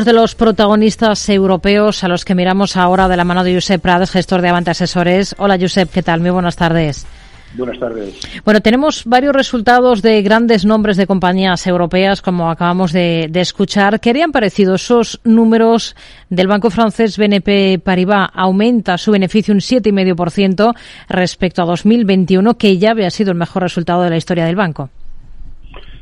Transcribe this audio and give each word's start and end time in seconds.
algunos 0.00 0.14
de 0.14 0.20
los 0.22 0.34
protagonistas 0.34 1.28
europeos 1.28 2.04
a 2.04 2.08
los 2.08 2.24
que 2.24 2.34
miramos 2.34 2.78
ahora 2.78 3.06
de 3.06 3.18
la 3.18 3.24
mano 3.24 3.44
de 3.44 3.52
Josep 3.52 3.82
Prades, 3.82 4.10
gestor 4.10 4.40
de 4.40 4.48
Avante 4.48 4.70
Asesores. 4.70 5.34
Hola 5.36 5.58
Josep, 5.60 5.90
¿qué 5.92 6.02
tal? 6.02 6.20
Muy 6.20 6.30
buenas 6.30 6.56
tardes. 6.56 7.06
Buenas 7.54 7.78
tardes. 7.78 8.18
Bueno, 8.42 8.62
tenemos 8.62 9.04
varios 9.04 9.34
resultados 9.34 10.00
de 10.00 10.22
grandes 10.22 10.64
nombres 10.64 10.96
de 10.96 11.06
compañías 11.06 11.66
europeas, 11.66 12.22
como 12.22 12.50
acabamos 12.50 12.92
de, 12.94 13.28
escuchar. 13.34 14.00
¿Qué 14.00 14.08
harían 14.08 14.32
parecido 14.32 14.76
esos 14.76 15.20
números 15.24 15.94
del 16.30 16.46
banco 16.46 16.70
francés 16.70 17.18
BNP 17.18 17.80
Paribas? 17.84 18.30
Aumenta 18.32 18.96
su 18.96 19.12
beneficio 19.12 19.52
un 19.52 19.60
7,5% 19.60 20.74
respecto 21.10 21.60
a 21.60 21.66
2021, 21.66 22.54
que 22.54 22.78
ya 22.78 22.92
había 22.92 23.10
sido 23.10 23.32
el 23.32 23.36
mejor 23.36 23.64
resultado 23.64 24.02
de 24.02 24.10
la 24.10 24.16
historia 24.16 24.46
del 24.46 24.56
banco. 24.56 24.88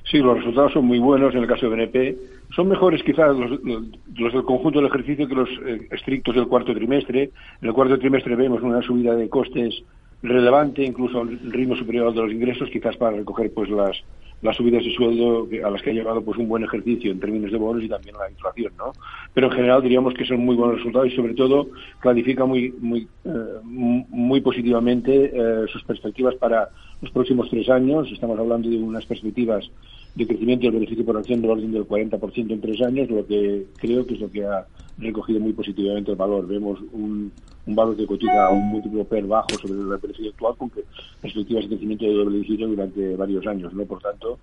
Sí, 0.08 0.18
los 0.18 0.38
resultados 0.38 0.72
son 0.72 0.84
muy 0.84 1.00
buenos 1.00 1.34
en 1.34 1.40
el 1.40 1.48
caso 1.48 1.68
de 1.68 1.74
BNP. 1.74 2.37
Son 2.58 2.66
mejores 2.66 3.04
quizás 3.04 3.36
los, 3.36 3.62
del 3.62 4.42
conjunto 4.42 4.80
del 4.80 4.88
ejercicio 4.88 5.28
que 5.28 5.34
los 5.36 5.48
eh, 5.64 5.86
estrictos 5.92 6.34
del 6.34 6.48
cuarto 6.48 6.74
trimestre. 6.74 7.30
En 7.62 7.68
el 7.68 7.72
cuarto 7.72 7.96
trimestre 8.00 8.34
vemos 8.34 8.62
una 8.62 8.82
subida 8.82 9.14
de 9.14 9.28
costes 9.28 9.80
relevante, 10.24 10.82
incluso 10.82 11.20
un 11.20 11.52
ritmo 11.52 11.76
superior 11.76 12.08
al 12.08 12.14
de 12.14 12.22
los 12.22 12.32
ingresos, 12.32 12.68
quizás 12.68 12.96
para 12.96 13.16
recoger 13.16 13.54
pues 13.54 13.70
las, 13.70 13.96
las 14.42 14.56
subidas 14.56 14.82
de 14.82 14.90
sueldo 14.90 15.46
a 15.64 15.70
las 15.70 15.80
que 15.82 15.90
ha 15.90 15.92
llevado 15.92 16.20
pues 16.22 16.36
un 16.36 16.48
buen 16.48 16.64
ejercicio 16.64 17.12
en 17.12 17.20
términos 17.20 17.52
de 17.52 17.58
bonos 17.58 17.84
y 17.84 17.88
también 17.88 18.16
la 18.18 18.28
inflación, 18.28 18.72
¿no? 18.76 18.90
Pero 19.34 19.46
en 19.46 19.52
general 19.52 19.80
diríamos 19.80 20.14
que 20.14 20.24
son 20.24 20.40
muy 20.40 20.56
buenos 20.56 20.78
resultados 20.78 21.12
y 21.12 21.14
sobre 21.14 21.34
todo 21.34 21.68
clarifica 22.00 22.44
muy 22.44 22.74
muy 22.80 23.06
eh, 23.24 23.30
muy 23.62 24.40
positivamente 24.40 25.30
eh, 25.32 25.66
sus 25.72 25.84
perspectivas 25.84 26.34
para 26.34 26.70
los 27.00 27.12
próximos 27.12 27.48
tres 27.50 27.68
años. 27.68 28.10
Estamos 28.12 28.36
hablando 28.36 28.68
de 28.68 28.78
unas 28.78 29.06
perspectivas 29.06 29.70
de 30.18 30.26
crecimiento 30.26 30.64
del 30.64 30.74
beneficio 30.74 31.04
por 31.04 31.16
acción 31.16 31.40
del 31.40 31.52
orden 31.52 31.72
del 31.72 31.86
40% 31.86 32.50
en 32.50 32.60
tres 32.60 32.82
años, 32.82 33.08
lo 33.08 33.24
que 33.24 33.66
creo 33.76 34.04
que 34.04 34.14
es 34.14 34.20
lo 34.20 34.28
que 34.28 34.44
ha 34.44 34.66
recogido 34.98 35.38
muy 35.38 35.52
positivamente 35.52 36.10
el 36.10 36.16
valor. 36.16 36.46
Vemos 36.46 36.80
un, 36.92 37.30
valor 37.66 37.96
que 37.96 38.06
cotiza 38.06 38.46
a 38.46 38.50
un 38.50 38.68
múltiplo 38.68 39.04
PER 39.04 39.26
bajo 39.26 39.50
sobre 39.50 39.74
el 39.74 39.86
beneficio 39.86 40.30
actual 40.30 40.56
con 40.56 40.72
perspectivas 41.20 41.64
de 41.64 41.68
crecimiento 41.68 42.04
de 42.04 42.14
doble 42.14 42.38
dígito 42.38 42.66
durante 42.66 43.14
varios 43.14 43.46
años. 43.46 43.72
¿no? 43.72 43.84
Por 43.84 44.00
tanto, 44.00 44.38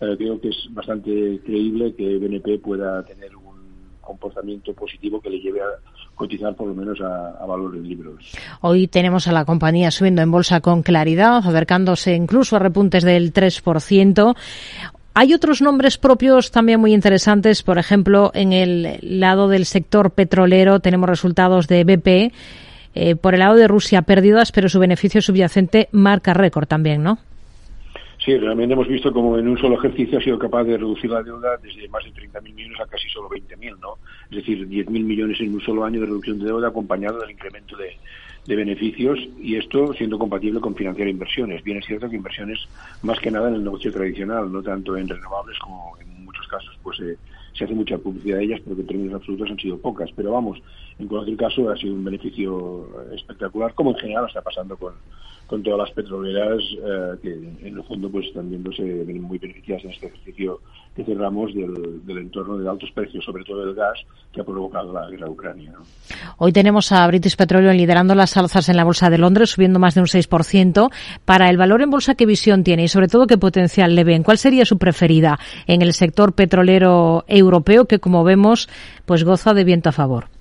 eh, 0.00 0.14
creo 0.16 0.40
que 0.40 0.50
es 0.50 0.68
bastante 0.70 1.40
creíble 1.44 1.92
que 1.94 2.18
BNP 2.18 2.58
pueda 2.58 3.02
tener 3.02 3.34
un 3.34 3.56
comportamiento 4.00 4.72
positivo 4.74 5.20
que 5.20 5.30
le 5.30 5.40
lleve 5.40 5.60
a 5.60 5.70
cotizar 6.14 6.54
por 6.54 6.68
lo 6.68 6.74
menos 6.74 7.00
a, 7.00 7.30
a 7.30 7.46
valores 7.46 7.82
libres. 7.82 8.14
Hoy 8.60 8.86
tenemos 8.86 9.26
a 9.26 9.32
la 9.32 9.44
compañía 9.44 9.90
subiendo 9.90 10.22
en 10.22 10.30
bolsa 10.30 10.60
con 10.60 10.82
claridad, 10.82 11.38
acercándose 11.38 12.14
incluso 12.14 12.54
a 12.54 12.60
repuntes 12.60 13.02
del 13.02 13.32
3%. 13.32 14.36
Hay 15.18 15.32
otros 15.32 15.62
nombres 15.62 15.96
propios 15.96 16.50
también 16.50 16.78
muy 16.78 16.92
interesantes. 16.92 17.62
Por 17.62 17.78
ejemplo, 17.78 18.30
en 18.34 18.52
el 18.52 18.98
lado 19.00 19.48
del 19.48 19.64
sector 19.64 20.10
petrolero 20.10 20.80
tenemos 20.80 21.08
resultados 21.08 21.68
de 21.68 21.84
BP. 21.84 22.34
Eh, 22.94 23.16
por 23.16 23.32
el 23.32 23.40
lado 23.40 23.54
de 23.54 23.66
Rusia, 23.66 24.02
pérdidas, 24.02 24.52
pero 24.52 24.68
su 24.68 24.78
beneficio 24.78 25.22
subyacente 25.22 25.88
marca 25.90 26.34
récord 26.34 26.66
también, 26.66 27.02
¿no? 27.02 27.18
Sí, 28.26 28.36
realmente 28.36 28.74
hemos 28.74 28.88
visto 28.88 29.12
como 29.12 29.38
en 29.38 29.46
un 29.46 29.56
solo 29.56 29.78
ejercicio 29.78 30.18
ha 30.18 30.20
sido 30.20 30.36
capaz 30.36 30.64
de 30.64 30.76
reducir 30.76 31.08
la 31.08 31.22
deuda 31.22 31.56
desde 31.58 31.88
más 31.88 32.02
de 32.02 32.10
30.000 32.10 32.54
millones 32.54 32.80
a 32.80 32.86
casi 32.86 33.08
solo 33.08 33.28
20.000, 33.28 33.78
¿no? 33.78 33.98
Es 34.28 34.38
decir, 34.38 34.68
10.000 34.68 34.90
millones 34.90 35.40
en 35.40 35.54
un 35.54 35.60
solo 35.60 35.84
año 35.84 36.00
de 36.00 36.06
reducción 36.06 36.40
de 36.40 36.46
deuda 36.46 36.66
acompañado 36.66 37.20
del 37.20 37.30
incremento 37.30 37.76
de, 37.76 37.96
de 38.44 38.56
beneficios 38.56 39.20
y 39.40 39.54
esto 39.54 39.94
siendo 39.94 40.18
compatible 40.18 40.58
con 40.58 40.74
financiar 40.74 41.06
inversiones. 41.06 41.62
Bien 41.62 41.78
es 41.78 41.86
cierto 41.86 42.10
que 42.10 42.16
inversiones 42.16 42.58
más 43.02 43.20
que 43.20 43.30
nada 43.30 43.48
en 43.48 43.54
el 43.54 43.62
negocio 43.62 43.92
tradicional, 43.92 44.50
no 44.50 44.60
tanto 44.60 44.96
en 44.96 45.08
renovables 45.08 45.56
como 45.60 45.96
en 46.00 46.24
muchos 46.24 46.48
casos 46.48 46.76
pues 46.82 46.98
eh, 46.98 47.16
se 47.56 47.64
hace 47.64 47.74
mucha 47.74 47.98
publicidad 47.98 48.38
de 48.38 48.44
ellas, 48.44 48.60
pero 48.64 48.76
que 48.76 48.82
en 48.82 48.88
términos 48.88 49.14
absolutos 49.14 49.50
han 49.50 49.58
sido 49.58 49.78
pocas. 49.78 50.10
Pero 50.14 50.32
vamos, 50.32 50.58
en 50.98 51.08
cualquier 51.08 51.36
caso 51.36 51.70
ha 51.70 51.76
sido 51.76 51.94
un 51.94 52.04
beneficio 52.04 52.88
espectacular, 53.12 53.74
como 53.74 53.90
en 53.90 53.96
general 53.96 54.26
está 54.26 54.42
pasando 54.42 54.76
con, 54.76 54.94
con 55.46 55.62
todas 55.62 55.78
las 55.78 55.90
petroleras 55.92 56.62
eh, 56.62 57.16
que 57.22 57.32
en 57.32 57.76
el 57.76 57.82
fondo 57.84 58.10
pues 58.10 58.26
están 58.26 58.50
viéndose 58.50 58.82
muy 58.82 59.38
beneficiadas 59.38 59.84
en 59.84 59.90
este 59.90 60.06
ejercicio 60.06 60.60
cerramos 61.04 61.52
del, 61.54 62.18
entorno 62.18 62.56
de 62.56 62.68
altos 62.68 62.90
precios, 62.92 63.24
sobre 63.24 63.44
todo 63.44 63.66
del 63.66 63.74
gas, 63.74 63.98
que 64.32 64.40
ha 64.40 64.44
provocado 64.44 64.92
la 64.92 65.08
guerra 65.08 65.28
Ucrania. 65.28 65.72
Hoy 66.38 66.52
tenemos 66.52 66.92
a 66.92 67.06
British 67.06 67.36
Petroleum 67.36 67.76
liderando 67.76 68.14
las 68.14 68.36
alzas 68.36 68.68
en 68.68 68.76
la 68.76 68.84
Bolsa 68.84 69.10
de 69.10 69.18
Londres, 69.18 69.50
subiendo 69.50 69.78
más 69.78 69.94
de 69.94 70.00
un 70.00 70.06
6%. 70.06 70.90
Para 71.24 71.50
el 71.50 71.56
valor 71.56 71.82
en 71.82 71.90
bolsa, 71.90 72.14
¿qué 72.14 72.26
visión 72.26 72.64
tiene 72.64 72.84
y 72.84 72.88
sobre 72.88 73.08
todo 73.08 73.26
qué 73.26 73.38
potencial 73.38 73.94
le 73.94 74.04
ven? 74.04 74.22
¿Cuál 74.22 74.38
sería 74.38 74.64
su 74.64 74.78
preferida 74.78 75.38
en 75.66 75.82
el 75.82 75.92
sector 75.92 76.34
petrolero 76.34 77.24
europeo 77.28 77.86
que, 77.86 77.98
como 77.98 78.24
vemos, 78.24 78.68
pues 79.04 79.24
goza 79.24 79.54
de 79.54 79.64
viento 79.64 79.90
a 79.90 79.92
favor? 79.92 80.35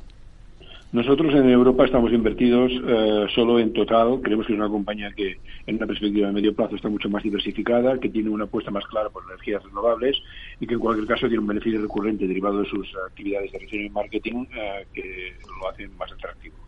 Nosotros 0.92 1.34
en 1.34 1.50
Europa 1.50 1.84
estamos 1.84 2.14
invertidos 2.14 2.72
eh, 2.72 3.28
solo 3.36 3.60
en 3.60 3.74
Total. 3.74 4.22
Creemos 4.22 4.46
que 4.46 4.54
es 4.54 4.60
una 4.60 4.70
compañía 4.70 5.12
que 5.12 5.40
en 5.68 5.76
una 5.76 5.88
perspectiva 5.88 6.28
de 6.28 6.34
medio 6.34 6.56
plazo 6.56 6.76
está 6.76 6.88
mucho 6.88 7.10
más 7.10 7.22
diversificada, 7.22 8.00
que 8.00 8.10
tiene 8.10 8.30
una 8.30 8.46
apuesta 8.46 8.72
más 8.72 8.86
clara 8.86 9.10
por 9.10 9.24
energías 9.26 9.62
renovables 9.64 10.18
y 10.60 10.68
que 10.68 10.76
en 10.76 10.80
cualquier 10.80 11.08
caso 11.08 11.28
tiene 11.28 11.40
un 11.40 11.48
beneficio 11.48 11.82
recurrente 11.82 12.28
derivado 12.28 12.62
de 12.62 12.70
sus 12.70 12.88
actividades 13.08 13.52
de 13.52 13.60
reseña 13.60 13.86
y 13.86 13.90
marketing 13.90 14.46
eh, 14.56 14.86
que 14.94 15.34
lo 15.60 15.70
hacen 15.70 15.96
más 15.98 16.12
atractivo. 16.14 16.65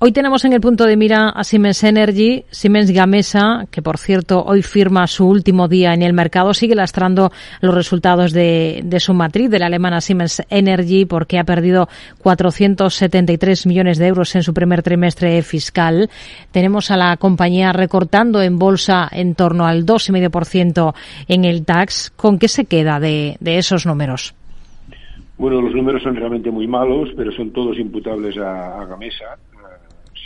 Hoy 0.00 0.12
tenemos 0.12 0.44
en 0.44 0.52
el 0.52 0.60
punto 0.60 0.84
de 0.84 0.96
mira 0.96 1.28
a 1.30 1.42
Siemens 1.42 1.82
Energy, 1.82 2.44
Siemens 2.52 2.92
Gamesa, 2.92 3.64
que 3.68 3.82
por 3.82 3.98
cierto 3.98 4.44
hoy 4.44 4.62
firma 4.62 5.08
su 5.08 5.26
último 5.26 5.66
día 5.66 5.92
en 5.92 6.02
el 6.02 6.12
mercado, 6.12 6.54
sigue 6.54 6.76
lastrando 6.76 7.32
los 7.60 7.74
resultados 7.74 8.32
de, 8.32 8.84
su 9.00 9.12
matriz, 9.12 9.50
de 9.50 9.58
la 9.58 9.66
alemana 9.66 10.00
Siemens 10.00 10.40
Energy, 10.50 11.04
porque 11.04 11.40
ha 11.40 11.42
perdido 11.42 11.88
473 12.22 13.66
millones 13.66 13.98
de 13.98 14.06
euros 14.06 14.36
en 14.36 14.44
su 14.44 14.54
primer 14.54 14.84
trimestre 14.84 15.42
fiscal. 15.42 16.08
Tenemos 16.52 16.92
a 16.92 16.96
la 16.96 17.16
compañía 17.16 17.72
recortando 17.72 18.40
en 18.40 18.56
bolsa 18.56 19.08
en 19.10 19.34
torno 19.34 19.66
al 19.66 19.84
2,5% 19.84 20.94
en 21.26 21.44
el 21.44 21.64
tax. 21.64 22.10
¿Con 22.10 22.38
qué 22.38 22.46
se 22.46 22.66
queda 22.66 23.00
de, 23.00 23.36
esos 23.44 23.84
números? 23.84 24.32
Bueno, 25.38 25.60
los 25.60 25.74
números 25.74 26.04
son 26.04 26.14
realmente 26.14 26.52
muy 26.52 26.68
malos, 26.68 27.08
pero 27.16 27.32
son 27.32 27.50
todos 27.50 27.76
imputables 27.80 28.36
a 28.38 28.84
Gamesa 28.84 29.36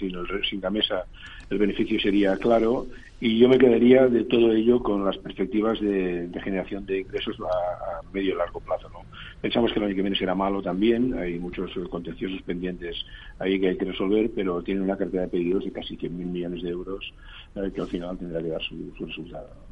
sin, 0.09 0.17
el, 0.17 0.45
sin 0.45 0.61
Gamesa 0.61 1.05
el 1.51 1.59
beneficio 1.59 2.01
sería 2.01 2.37
claro 2.37 2.87
y 3.21 3.39
yo 3.39 3.49
me 3.49 3.59
quedaría 3.59 4.09
de 4.09 4.25
todo 4.25 4.53
ello 4.53 4.83
con 4.83 5.05
las 5.05 5.17
perspectivas 5.17 5.81
de, 5.81 6.29
generación 6.43 6.85
de 6.87 7.01
ingresos 7.01 7.37
a, 7.41 8.01
medio 8.13 8.35
y 8.35 8.37
largo 8.37 8.59
plazo. 8.59 8.89
¿no? 8.89 9.03
Pensamos 9.41 9.73
que 9.73 9.79
el 9.79 9.85
año 9.87 9.95
que 9.95 10.03
viene 10.03 10.17
será 10.17 10.35
malo 10.35 10.61
también, 10.61 11.15
hay 11.15 11.39
muchos 11.39 11.71
contenciosos 11.89 12.43
pendientes 12.43 12.97
ahí 13.39 13.61
que 13.61 13.69
hay 13.69 13.77
que 13.77 13.85
resolver, 13.85 14.31
pero 14.35 14.61
tiene 14.63 14.81
una 14.81 14.97
cartera 14.97 15.23
de 15.23 15.29
pedidos 15.29 15.65
de 15.65 15.71
casi 15.71 15.97
100.000 15.97 16.11
millones 16.11 16.63
de 16.63 16.71
euros 16.71 17.15
eh, 17.55 17.71
que 17.73 17.81
al 17.81 17.87
final 17.87 18.19
tendrá 18.19 18.43
que 18.43 18.49
dar 18.49 18.63
su, 18.63 18.93
su 18.99 19.07
resultado. 19.07 19.72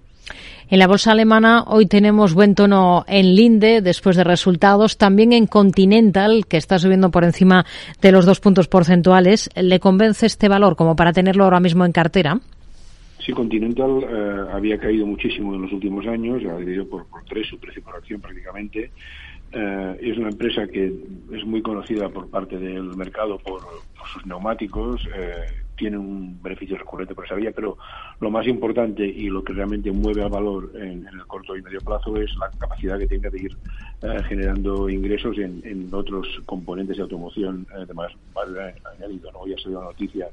En 0.71 0.79
la 0.79 0.87
bolsa 0.87 1.11
alemana 1.11 1.65
hoy 1.67 1.87
tenemos 1.87 2.33
buen 2.33 2.55
tono 2.55 3.05
en 3.09 3.35
Linde 3.35 3.81
después 3.81 4.15
de 4.15 4.23
resultados, 4.23 4.97
también 4.97 5.33
en 5.33 5.49
Continental, 5.49 6.47
que 6.47 6.57
está 6.57 6.79
subiendo 6.79 7.11
por 7.11 7.25
encima 7.25 7.67
de 8.01 8.13
los 8.13 8.25
dos 8.25 8.39
puntos 8.39 8.69
porcentuales. 8.69 9.51
¿Le 9.57 9.81
convence 9.81 10.27
este 10.27 10.49
valor 10.49 10.77
como 10.77 10.95
para 10.95 11.13
tenerlo 11.13 11.43
ahora 11.43 11.59
mismo 11.59 11.85
en 11.85 11.91
cartera? 11.91 12.39
Sí, 13.19 13.33
Continental 13.33 13.91
eh, 14.03 14.51
había 14.53 14.79
caído 14.79 15.07
muchísimo 15.07 15.57
en 15.57 15.63
los 15.63 15.73
últimos 15.73 16.07
años, 16.07 16.41
ha 16.45 16.57
dividido 16.59 16.89
por, 16.89 17.05
tres 17.29 17.49
su 17.49 17.59
precio 17.59 17.83
por 17.83 17.97
acción 17.97 18.21
prácticamente. 18.21 18.93
Eh, 19.53 19.99
es 20.01 20.17
una 20.19 20.29
empresa 20.29 20.69
que 20.69 20.93
es 21.33 21.45
muy 21.45 21.61
conocida 21.63 22.09
por 22.09 22.31
parte 22.31 22.57
del 22.57 22.97
mercado 22.97 23.39
por, 23.39 23.61
por 23.99 24.07
sus 24.07 24.25
neumáticos. 24.25 25.05
Eh, 25.15 25.47
tiene 25.81 25.97
un 25.97 26.39
beneficio 26.43 26.77
recurrente 26.77 27.15
por 27.15 27.25
esa 27.25 27.37
vía, 27.37 27.53
pero 27.57 27.79
lo 28.21 28.31
más 28.31 28.47
importante 28.47 29.03
y 29.03 29.31
lo 29.31 29.43
que 29.43 29.55
realmente 29.55 29.91
mueve 29.91 30.23
al 30.23 30.29
valor 30.29 30.71
en, 30.75 31.09
el 31.09 31.27
corto 31.27 31.57
y 31.57 31.63
medio 31.63 31.81
plazo 31.81 32.19
es 32.19 32.31
la 32.37 32.51
capacidad 32.51 32.99
que 32.99 33.07
tenga 33.07 33.31
de 33.31 33.41
ir 33.41 33.57
eh, 34.03 34.23
generando 34.29 34.91
ingresos 34.91 35.39
en, 35.39 35.89
otros 35.91 36.27
componentes 36.45 36.99
de 36.99 37.03
automoción 37.03 37.67
eh, 37.75 37.87
de 37.87 37.95
más 37.95 38.13
valor 38.35 38.75
añadido. 38.95 39.33
¿no? 39.33 39.47
Ya 39.47 39.57
se 39.57 39.71
dio 39.71 39.81
la 39.81 39.87
noticia 39.87 40.29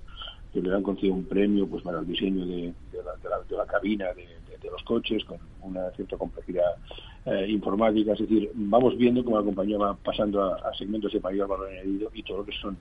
que 0.52 0.62
le 0.62 0.76
han 0.76 0.84
concedido 0.84 1.16
un 1.16 1.24
premio 1.24 1.66
pues 1.66 1.82
para 1.82 2.00
el 2.00 2.08
diseño 2.08 2.46
de, 2.46 2.74
la, 2.92 3.66
cabina 3.66 4.08
de, 4.14 4.28
de, 4.62 4.70
los 4.70 4.84
coches 4.84 5.24
con 5.24 5.38
una 5.62 5.90
cierta 5.92 6.18
complejidad 6.18 6.76
eh, 7.26 7.46
informática. 7.48 8.12
Es 8.14 8.20
decir, 8.20 8.52
vamos 8.54 8.98
viendo 8.98 9.24
cómo 9.24 9.38
la 9.38 9.46
compañía 9.46 9.78
va 9.78 9.96
pasando 9.96 10.44
a, 10.44 10.56
a 10.56 10.74
segmentos 10.74 11.14
de 11.14 11.22
mayor 11.22 11.48
valor 11.48 11.70
añadido 11.70 12.12
y 12.14 12.22
todo 12.24 12.40
lo 12.40 12.46
que 12.46 12.52
son 12.52 12.78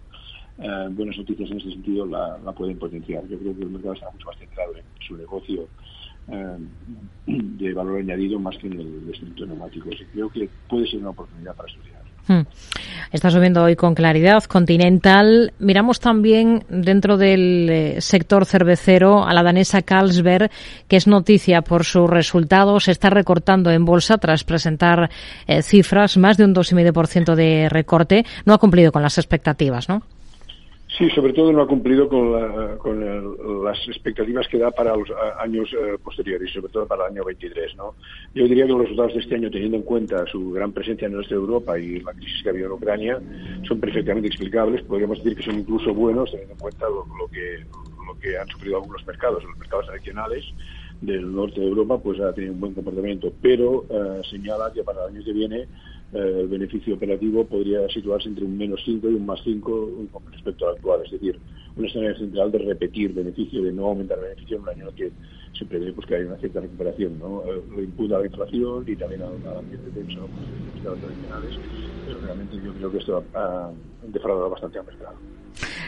eh, 0.58 0.88
buenas 0.91 1.19
noticias 1.19 1.50
en 1.50 1.58
ese 1.58 1.70
sentido 1.70 2.06
la, 2.06 2.38
pueden 2.53 2.79
potenciar. 2.79 3.26
Yo 3.29 3.38
creo 3.38 3.55
que 3.55 3.62
el 3.62 3.70
mercado 3.70 3.94
está 3.94 4.11
mucho 4.11 4.26
más 4.29 4.38
centrado 4.38 4.75
en 4.76 4.85
su 5.06 5.17
negocio 5.17 5.69
eh, 6.29 6.56
de 7.26 7.73
valor 7.75 8.00
añadido 8.00 8.38
más 8.38 8.56
que 8.56 8.69
en 8.69 8.81
el 8.81 9.11
estricto 9.12 9.44
neumático. 9.44 9.91
Creo 10.12 10.31
que 10.31 10.49
puede 10.69 10.88
ser 10.88 11.00
una 11.00 11.11
oportunidad 11.11 11.55
para 11.55 11.69
estudiar. 11.69 11.97
Hmm. 12.29 12.43
Está 13.12 13.31
subiendo 13.31 13.62
hoy 13.62 13.76
con 13.76 13.94
claridad 13.94 14.43
Continental. 14.44 15.53
Miramos 15.61 16.00
también 16.00 16.64
dentro 16.69 17.19
del 17.19 17.69
eh, 17.70 18.00
sector 18.00 18.47
cervecero 18.47 19.25
a 19.25 19.32
la 19.32 19.44
danesa 19.44 19.82
Carlsberg, 19.82 20.50
que 20.88 20.97
es 20.97 21.06
noticia 21.06 21.62
por 21.62 21.85
sus 21.85 22.09
resultados. 22.09 22.85
Se 22.85 22.93
está 22.93 23.11
recortando 23.11 23.70
en 23.70 23.85
bolsa 23.85 24.19
tras 24.19 24.43
presentar 24.43 25.11
cifras, 25.62 26.17
más 26.17 26.37
de 26.37 26.44
un 26.44 26.55
2,5% 26.55 27.35
de 27.37 27.69
recorte. 27.69 28.25
No 28.44 28.55
ha 28.55 28.59
cumplido 28.59 28.91
con 28.91 29.02
las 29.02 29.19
expectativas, 29.19 29.88
¿no? 29.88 30.02
Sí, 30.96 31.10
sobre 31.10 31.34
todo 31.34 31.52
no 31.52 31.60
ha 31.60 31.66
cumplido 31.66 32.08
con, 32.08 32.32
las 33.64 33.78
expectativas 33.87 34.48
que 34.48 34.56
da 34.56 34.70
para 34.70 34.96
los 34.96 35.08
años 35.38 35.69
eh, 35.75 35.98
posteriores, 36.02 36.50
sobre 36.50 36.72
todo 36.72 36.87
para 36.87 37.06
el 37.06 37.12
año 37.12 37.25
23. 37.25 37.76
¿no? 37.76 37.96
Yo 38.34 38.44
diría 38.44 38.64
que 38.64 38.72
los 38.72 38.81
resultados 38.81 39.12
de 39.12 39.20
este 39.20 39.34
año, 39.34 39.50
teniendo 39.50 39.76
en 39.76 39.82
cuenta 39.82 40.25
su 40.26 40.52
gran 40.52 40.72
presencia 40.72 41.06
en 41.06 41.14
el 41.14 41.20
este 41.20 41.34
de 41.34 41.40
Europa 41.40 41.78
y 41.78 42.00
la 42.00 42.12
crisis 42.12 42.43
que 42.43 42.48
ha 42.48 42.52
habido 42.52 42.69
en 42.69 42.72
Ucrania, 42.72 43.20
son 43.69 43.78
perfectamente 43.78 44.28
explicables. 44.28 44.82
Podríamos 44.84 45.19
decir 45.19 45.37
que 45.37 45.43
son 45.43 45.58
incluso 45.58 45.93
buenos, 45.93 46.31
teniendo 46.31 46.54
en 46.54 46.60
cuenta 46.60 46.87
lo, 46.88 47.28
que, 47.28 47.58
lo 48.06 48.19
que 48.19 48.38
han 48.38 48.49
sufrido 48.49 48.76
algunos 48.76 49.06
mercados, 49.06 49.44
los 49.44 49.58
mercados 49.58 49.87
tradicionales 49.87 50.46
del 51.02 51.31
norte 51.31 51.60
de 51.60 51.66
Europa, 51.66 51.99
pues 51.99 52.19
ha 52.20 52.32
tenido 52.32 52.54
un 52.54 52.60
buen 52.60 52.72
comportamiento. 52.72 53.31
Pero 53.42 53.84
eh, 53.90 54.22
señala 54.31 54.72
que 54.72 54.82
para 54.82 55.04
el 55.04 55.14
año 55.14 55.25
que 55.25 55.32
viene 55.34 55.69
eh, 56.12 56.41
el 56.41 56.49
beneficio 56.49 56.94
operativo 56.94 57.44
podría 57.44 57.88
situarse 57.88 58.29
entre 58.29 58.44
un 58.44 58.56
menos 58.56 58.81
5 58.85 59.11
y 59.11 59.14
un 59.14 59.26
más 59.26 59.41
5 59.43 59.91
con 60.12 60.32
respecto 60.32 60.69
al 60.69 60.76
actual. 60.76 61.03
Es 61.05 61.12
decir, 61.12 61.38
un 61.76 61.85
escenario 61.85 62.17
central 62.17 62.53
de 62.53 62.58
repetir 62.58 63.12
beneficio, 63.12 63.62
de 63.62 63.73
no 63.73 63.87
aumentar 63.87 64.20
beneficio 64.20 64.56
en 64.56 64.62
un 64.62 64.69
año 64.69 64.94
que 64.94 65.11
se 65.58 65.64
prevé 65.64 65.93
pues, 65.93 66.06
que 66.06 66.17
haya 66.17 66.26
una 66.26 66.37
cierta 66.37 66.61
recuperación. 66.61 67.19
¿no? 67.19 67.43
Eh, 67.44 67.62
lo 67.70 67.82
imputa 67.82 68.17
a 68.17 68.20
la 68.20 68.26
inflación 68.26 68.85
y 68.87 68.97
también 68.97 69.23
al 69.23 69.58
ambiente 69.58 69.91
tenso 69.91 70.29
de 70.82 70.91
los 70.91 70.99
tradicionales, 70.99 71.58
pero 72.06 72.20
realmente 72.20 72.56
yo 72.64 72.73
creo 72.75 72.93
que 72.93 72.99
esto 72.99 73.25
ha 73.35 73.70
defraudado 74.06 74.50
bastante 74.50 74.79
al 74.79 74.87
mercado. 74.87 75.17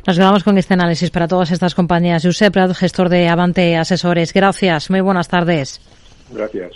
Nos 0.06 0.16
quedamos 0.16 0.44
con 0.44 0.56
este 0.56 0.74
análisis 0.74 1.10
para 1.10 1.28
todas 1.28 1.50
estas 1.50 1.74
compañías. 1.74 2.24
Josep 2.24 2.52
Prat, 2.52 2.72
gestor 2.72 3.08
de 3.08 3.28
Avante 3.28 3.76
Asesores. 3.76 4.32
Gracias. 4.32 4.90
Muy 4.90 5.00
buenas 5.00 5.28
tardes. 5.28 5.80
Gracias. 6.32 6.72